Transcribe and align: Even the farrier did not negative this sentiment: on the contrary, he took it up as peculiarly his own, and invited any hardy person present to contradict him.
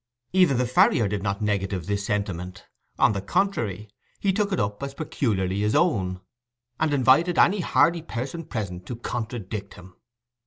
Even 0.33 0.57
the 0.57 0.65
farrier 0.65 1.07
did 1.07 1.21
not 1.21 1.43
negative 1.43 1.85
this 1.85 2.03
sentiment: 2.03 2.65
on 2.97 3.13
the 3.13 3.21
contrary, 3.21 3.87
he 4.19 4.33
took 4.33 4.51
it 4.51 4.59
up 4.59 4.81
as 4.81 4.95
peculiarly 4.95 5.59
his 5.59 5.75
own, 5.75 6.21
and 6.79 6.91
invited 6.91 7.37
any 7.37 7.59
hardy 7.59 8.01
person 8.01 8.43
present 8.43 8.87
to 8.87 8.95
contradict 8.95 9.75
him. 9.75 9.95